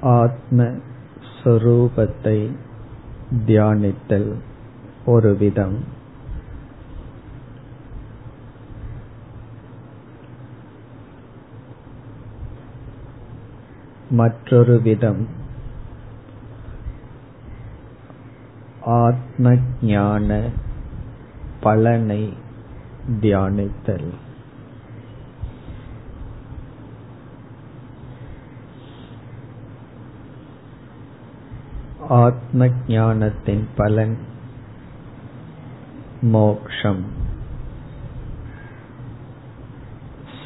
ஆத்ம 0.00 0.70
ஸ்வரூபத்தை 1.42 2.50
தியானித்தல் 3.46 4.34
ஒரு 5.06 5.36
விதம். 5.36 5.84
மற்றொரு 14.10 14.80
விதம். 14.80 15.28
ஆத்ம 18.80 19.56
ஞான 19.82 20.48
பலனை 21.60 22.32
தியானித்தல். 23.20 24.10
ஆத்ம 32.10 32.68
ஞானத்தின் 32.88 33.68
பலன் 33.76 34.18
மோக்ஷம். 36.22 37.04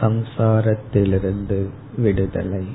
சம்சாரத்திலிருந்து 0.00 1.68
விடுதலை. 1.96 2.66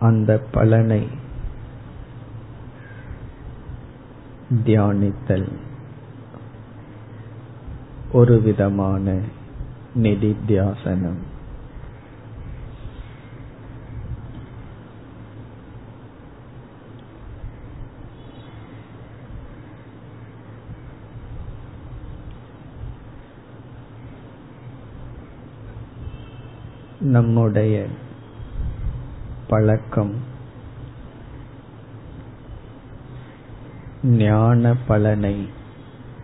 அந்த 0.00 0.42
பலனை 0.52 1.08
தியானித்தல் 4.64 5.52
ஒரு 8.12 8.40
விதமான 8.40 9.18
நிதித்தியாசனம். 9.94 11.20
நம்முடைய 27.02 27.86
பழக்கம் 29.48 30.14
ஞான 34.02 34.76
பலனை 34.86 35.48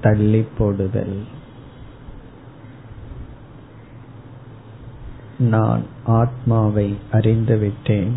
தள்ளி 0.01 0.47
போடுதல். 0.59 1.25
நான் 5.39 5.85
ஆத்மாவை 6.05 6.99
அறிந்துவிட்டேன் 7.13 8.13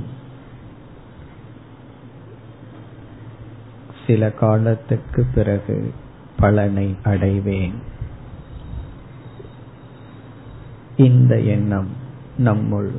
சில 4.07 4.31
காலத்துக்கு 4.31 5.25
பிறகு 5.35 5.93
பலனை 6.37 6.95
அடைவேன். 7.03 7.73
இந்த 10.97 11.39
எண்ணம் 11.39 12.00
நம்முள் 12.45 12.91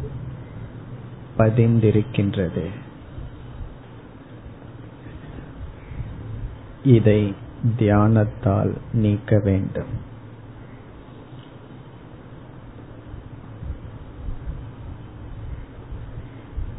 பதிந்திருக்கின்றது. 1.38 2.68
இதை 6.84 7.34
தியானத்தால் 7.78 8.74
நீக்க 8.92 9.38
வேண்டும். 9.38 10.10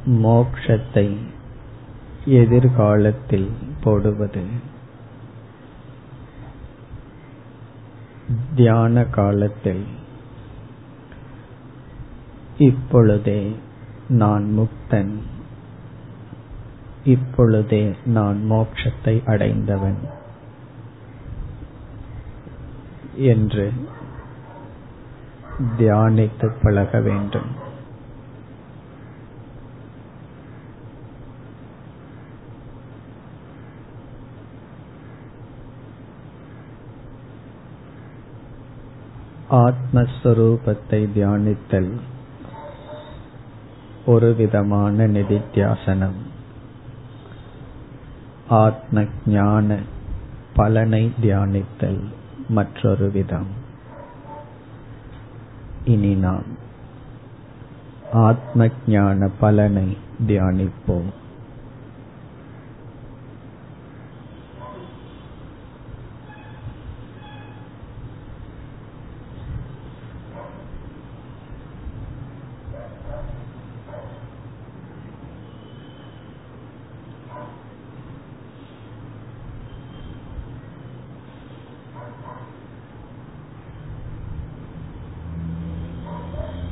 மோக்ஷத்தை 0.08 1.18
எதிர்காலத்தில் 2.26 3.52
போடுவது. 3.84 4.46
தியான 8.56 9.04
காலத்தில் 9.04 9.86
இப்பொழுதே 12.58 13.56
நான் 14.10 14.60
முக்தன். 14.60 15.18
இப்பொழுதே 17.04 17.96
நான் 18.06 18.52
மோட்சத்தை 18.52 19.26
அடைந்தவன். 19.26 19.98
என்று 23.16 23.74
தியானித்து 25.78 26.52
பழக 26.62 27.02
வேண்டும். 27.02 27.72
ஆத்மஸ்வரூபத்தை 39.52 40.78
தியானித்தல். 40.92 42.00
ஒரு 44.06 44.36
விதமான 44.36 45.08
நிதித்தியாசனம். 45.08 46.20
ஆத்ம 48.50 49.06
ஞான 49.26 49.78
பலனை 50.56 51.12
தியானித்தல் 51.22 52.00
மற்றொரு 52.50 53.12
விதம். 53.12 53.48
இனி 55.86 56.16
நாம் 56.16 56.44
ஆத்ம 58.14 58.68
ஞான 58.88 59.30
பலனை 59.40 59.98
தியானிப்போம். 60.28 61.10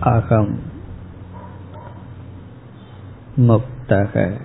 அகம் 0.02 0.60
முக்தக. 3.38 4.42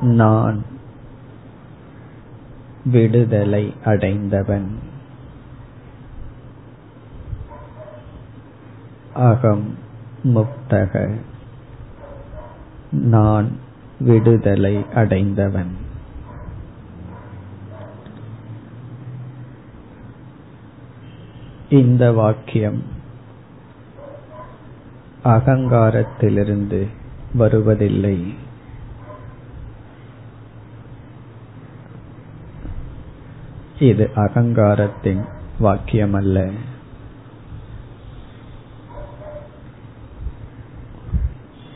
நான் 0.00 0.64
விடுதலை 2.84 3.74
அடைந்தவன். 3.84 4.78
அகம் 9.14 9.78
முக்தக. 10.24 11.20
நான் 12.90 13.58
விடுதலை 14.00 14.84
அடைந்தவன். 14.94 15.83
இந்த 21.74 22.12
வாக்கியம் 22.12 22.82
அகங்காரத்திலிருந்து 25.24 26.86
வருவதில்லை. 27.34 28.34
இது 33.78 34.10
அகங்காரத்தின் 34.16 35.24
வாக்கியமல்ல. 35.60 36.52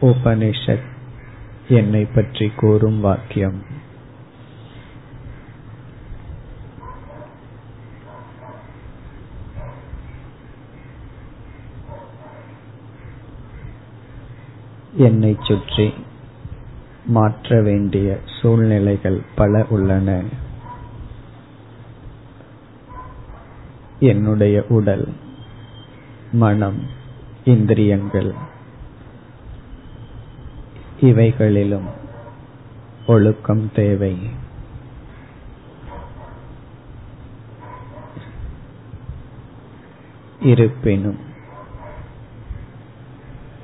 உபனிஷத் 0.01 0.89
என்னை 1.69 2.05
பற்றி 2.05 2.49
கூறும் 2.56 3.01
வாக்கியம். 3.01 3.78
என்னை 14.93 15.37
சுற்றி 15.43 15.94
மாற்ற 17.06 17.62
வேண்டிய 17.62 18.19
சூழ்நிலைகள் 18.40 19.20
பல 19.35 19.67
உள்ளன. 19.69 20.23
என்னுடைய 24.00 24.64
உடல் 24.69 25.12
மனம் 26.32 26.82
இந்திரியங்கள் 27.44 28.35
இவைகளிலும் 31.00 31.88
ஒழுக்கம் 33.06 33.70
தேவை. 33.75 34.31
இருப்பினும் 40.41 41.26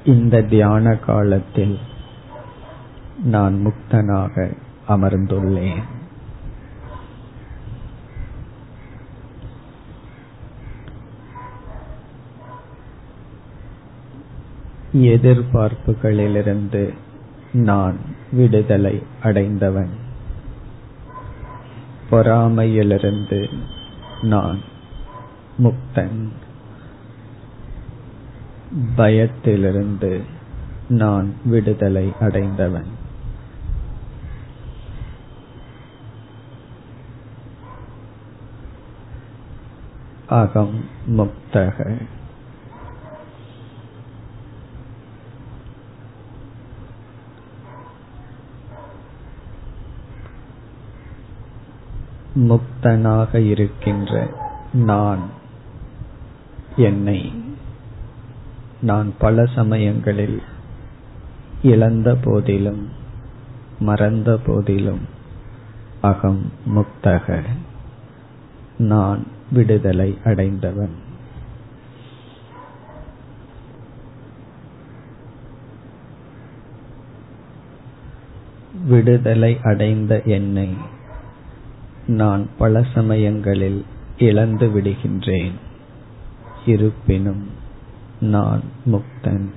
இந்த 0.04 0.42
தியான 0.42 0.96
காலத்தில் 0.96 1.78
நான் 3.24 3.66
முக்தனாக 3.66 4.56
அமர்ந்துள்ளேன். 4.88 5.82
எதிர்பார்ப்புகளிலிருந்து 14.92 16.94
நான் 17.52 17.96
விடுதலை 18.32 19.02
அடைந்தவன். 19.22 19.90
பொறாமையிலிருந்து 22.10 23.48
நான் 24.22 24.60
முக்தன். 25.62 26.28
பயத்திலிருந்து 28.96 30.24
நான் 30.88 31.34
விடுதலை 31.44 32.12
அடைந்தவன். 32.20 33.02
அகம் 40.26 40.84
முக்தக. 41.08 42.02
முக்தனாக 52.34 53.34
இருக்கின்ற 53.34 54.28
நான் 54.72 55.30
என்னை 56.76 57.43
நான் 58.84 59.14
பல 59.18 59.44
சமயங்களில் 59.44 60.42
இழந்த 61.62 62.14
போதிலும் 62.14 62.88
மறந்த 63.78 64.38
போதிலும் 64.46 65.00
அகம் 66.00 66.52
முக்தக. 66.74 67.42
நான் 68.78 69.26
விடுதலை 69.52 70.18
அடைந்தவன். 70.24 70.94
விடுதலை 78.86 79.58
அடைந்த 79.62 80.22
என்னை 80.24 80.68
நான் 82.06 82.48
பல 82.58 82.86
சமயங்களில் 82.94 83.84
இழந்து 84.18 84.66
விடுகின்றேன். 84.66 85.52
இருப்பினும் 86.66 87.62
நான் 88.24 88.62
முக்தன். 88.86 89.50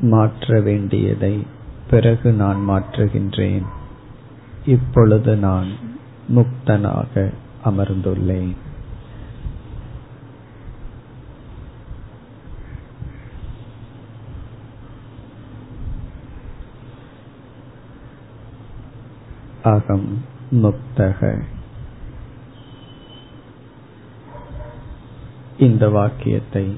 மாற்ற 0.00 0.60
வேண்டியதை 0.60 1.46
பிறகு 1.90 2.32
நான் 2.32 2.68
மாற்றுகின்றேன். 2.68 3.62
இப்பொழுது 4.66 5.36
நான் 5.36 5.70
முக்தனாக 6.28 7.32
அமர்ந்துள்ளேன். 7.64 8.54
அகம் 19.62 20.24
முக்தக 20.50 21.42
இந்த 25.58 25.88
வாக்கியத்தை 25.88 26.76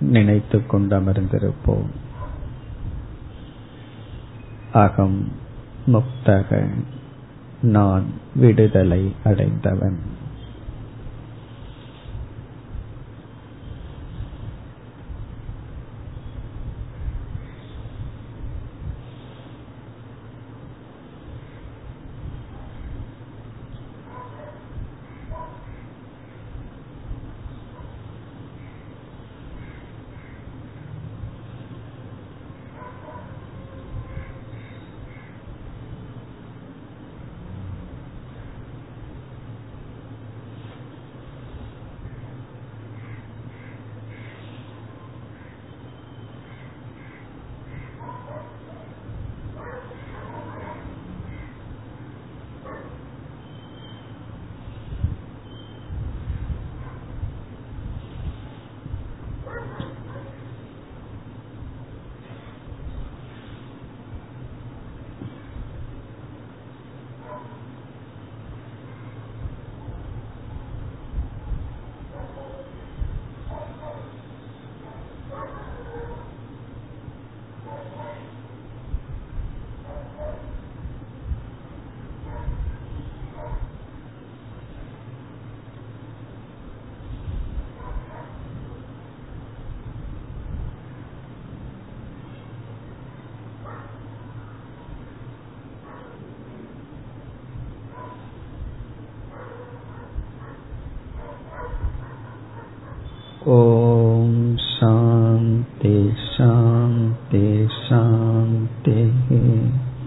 நினைத்து 0.00 0.62
கொண்டமர்ந்திருப்போம் 0.72 1.90
அகம் 4.72 5.28
முக்தக 5.86 6.68
நான் 7.62 8.04
விடுதலை 8.34 9.14
அடைந்தவன். 9.24 9.98